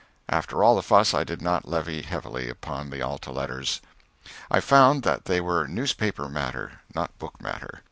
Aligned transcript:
After 0.29 0.63
all 0.63 0.75
the 0.75 0.81
fuss, 0.81 1.13
I 1.13 1.23
did 1.23 1.43
not 1.43 1.67
levy 1.67 2.01
heavily 2.01 2.49
upon 2.49 2.89
the 2.89 3.03
"Alta" 3.03 3.31
letters. 3.31 3.81
I 4.49 4.59
found 4.59 5.03
that 5.03 5.25
they 5.25 5.39
were 5.39 5.67
newspaper 5.67 6.27
matter, 6.27 6.81
not 6.95 7.15
book 7.19 7.39
matter. 7.39 7.79